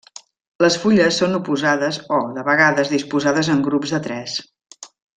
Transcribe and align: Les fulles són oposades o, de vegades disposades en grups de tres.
Les 0.63 0.77
fulles 0.85 1.19
són 1.23 1.35
oposades 1.41 1.99
o, 2.21 2.23
de 2.39 2.47
vegades 2.49 2.91
disposades 2.97 3.55
en 3.57 3.63
grups 3.71 3.95
de 3.97 4.01
tres. 4.11 4.43